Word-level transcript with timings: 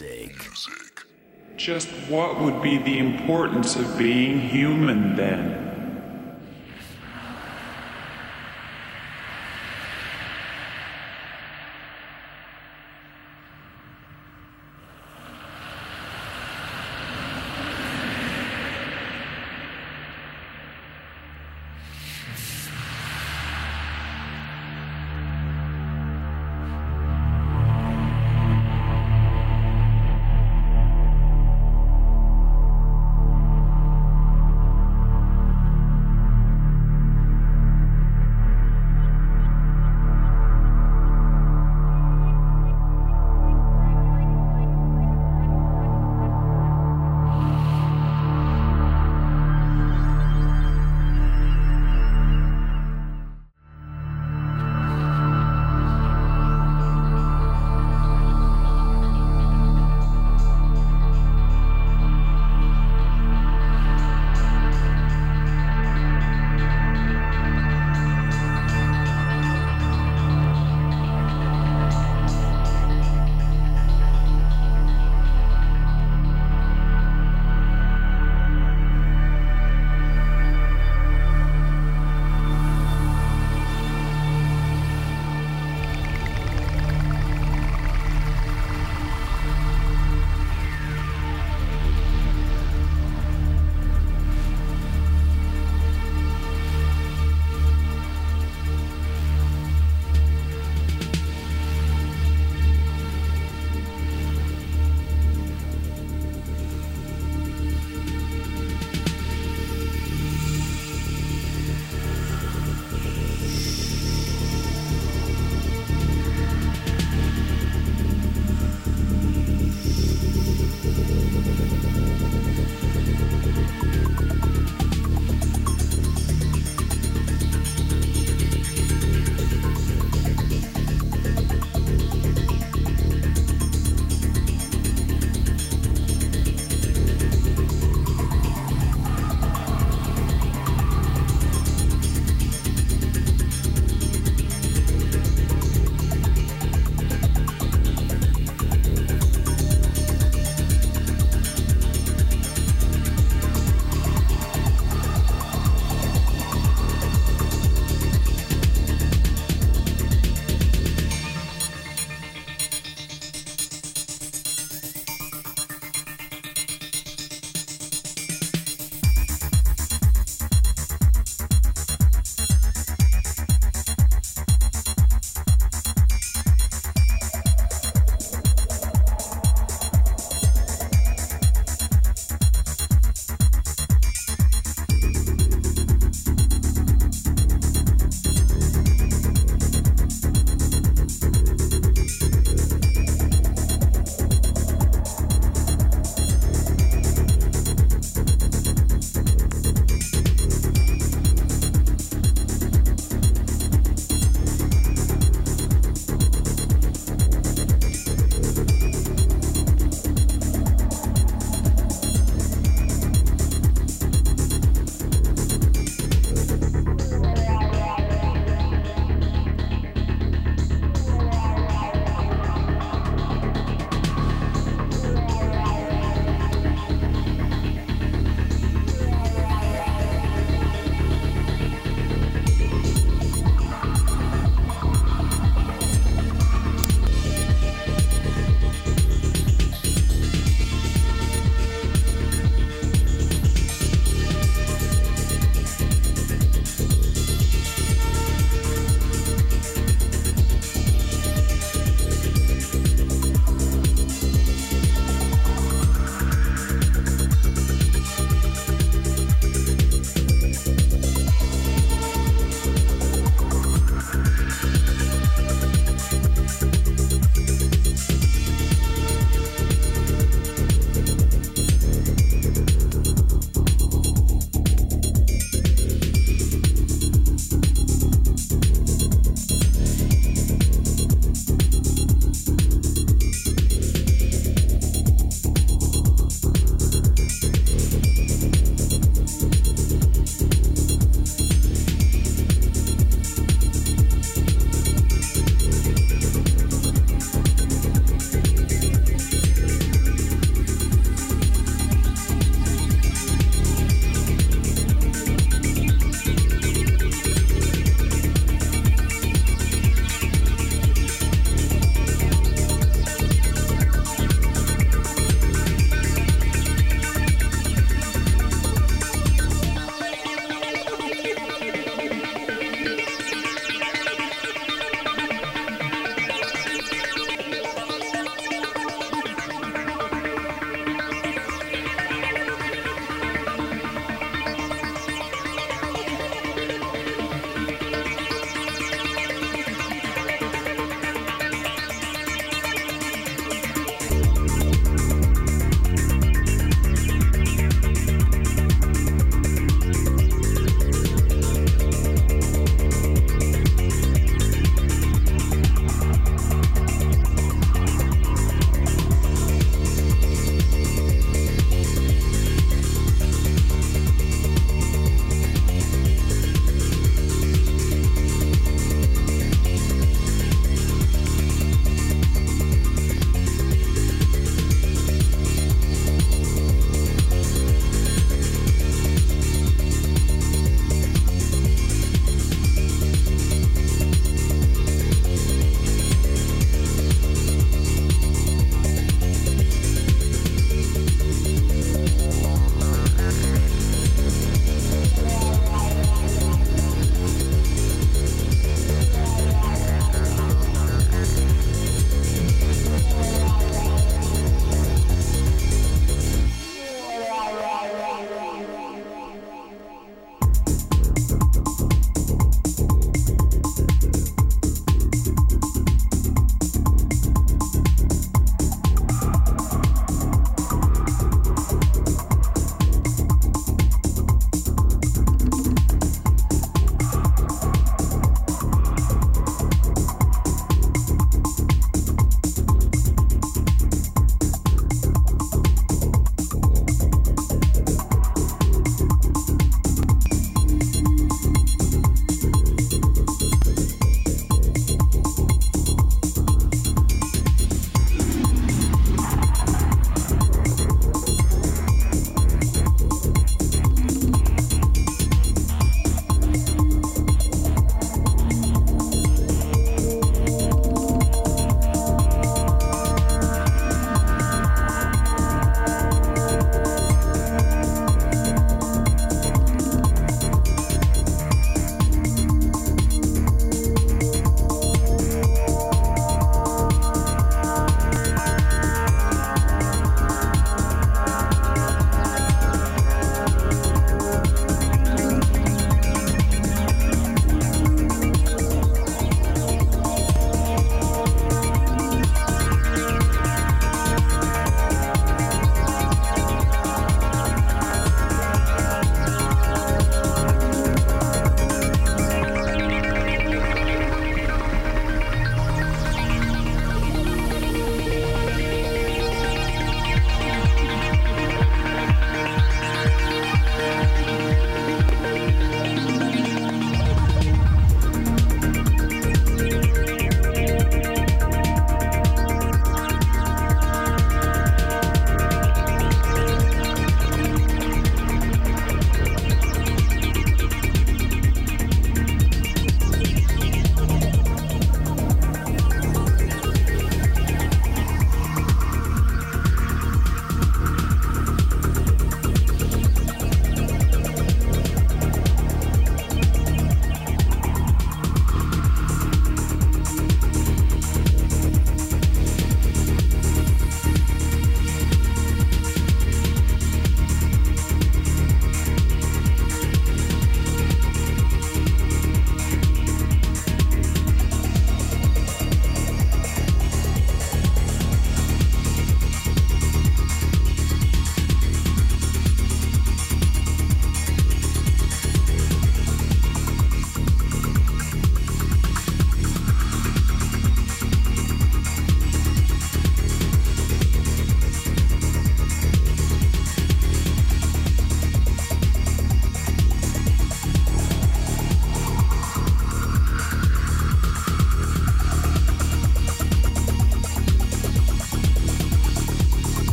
music. 0.00 0.34
Just 1.56 1.88
what 2.08 2.40
would 2.40 2.60
be 2.62 2.78
the 2.78 2.98
importance 2.98 3.76
of 3.76 3.96
being 3.96 4.40
human 4.40 5.14
then? 5.14 5.63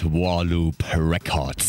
Warloop 0.00 0.82
Records. 0.96 1.61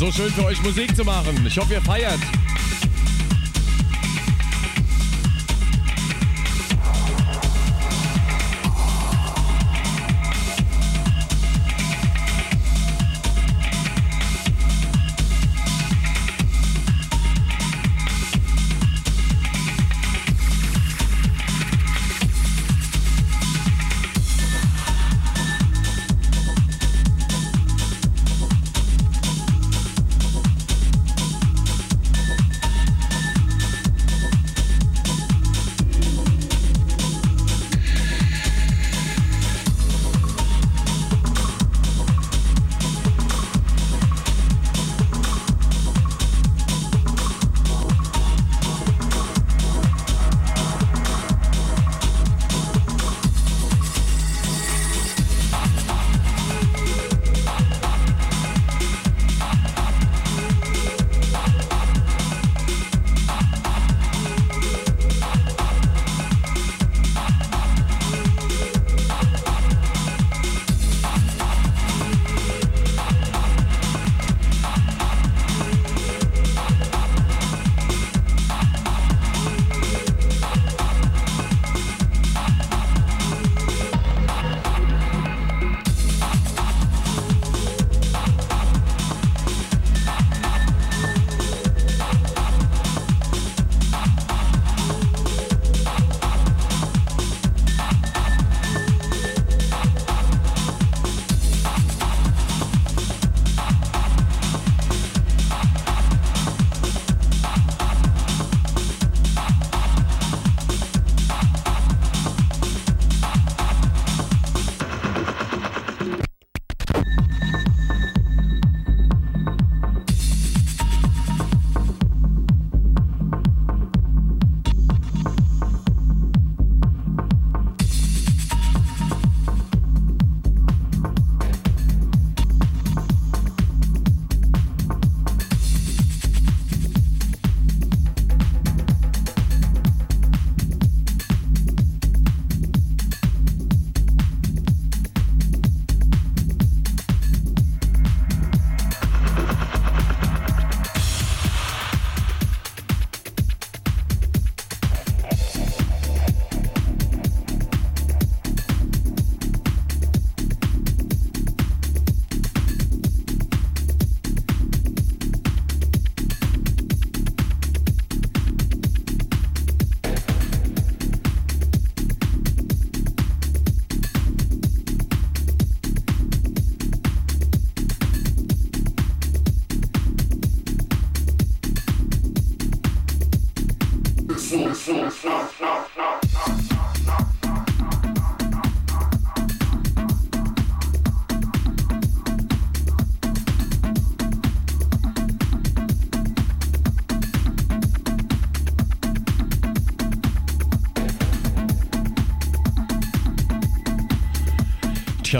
So 0.00 0.10
schön 0.10 0.30
für 0.30 0.46
euch 0.46 0.62
Musik 0.62 0.96
zu 0.96 1.04
machen. 1.04 1.44
Ich 1.46 1.58
hoffe, 1.58 1.74
ihr 1.74 1.82
feiert. 1.82 2.18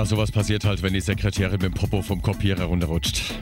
Tja, 0.00 0.06
sowas 0.06 0.32
passiert 0.32 0.64
halt, 0.64 0.82
wenn 0.82 0.94
die 0.94 1.02
Sekretärin 1.02 1.60
mit 1.60 1.62
dem 1.62 1.74
Popo 1.74 2.00
vom 2.00 2.22
Kopierer 2.22 2.64
runterrutscht. 2.64 3.34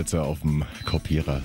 Sitzplätze 0.00 0.22
auf 0.22 0.40
dem 0.40 0.64
Kopierer. 0.86 1.42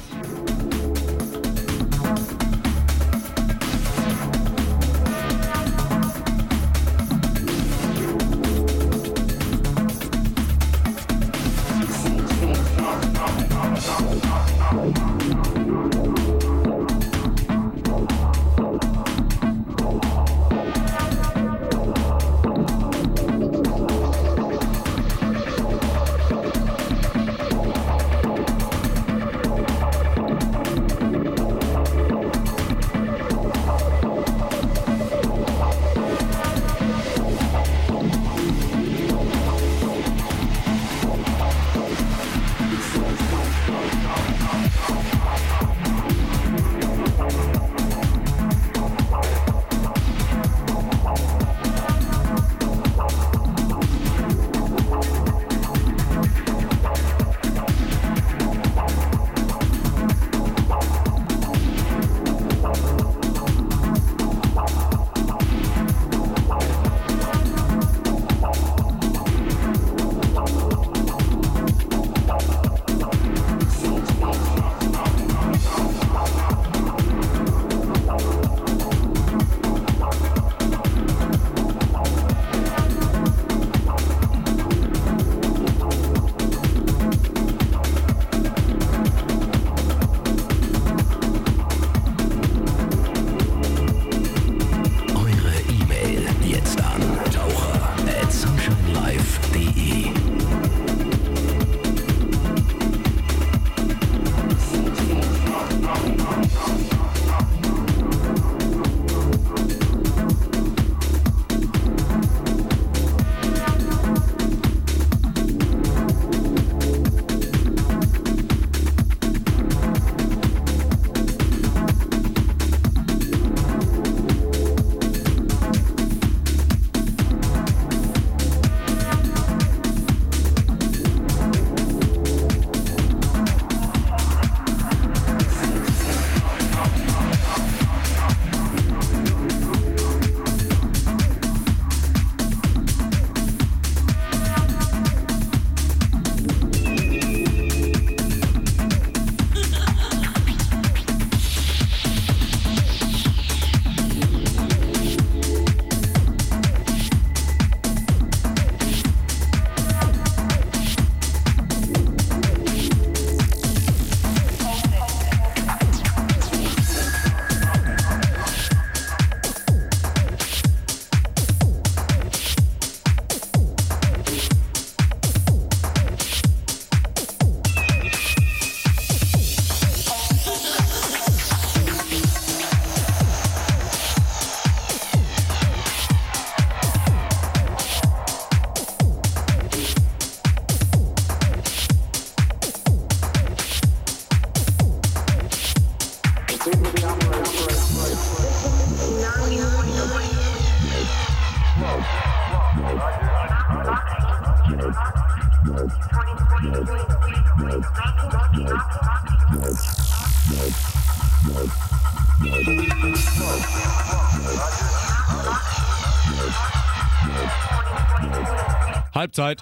Halbzeit. 219.38 219.62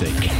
Classic. 0.00 0.39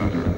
Center. 0.00 0.29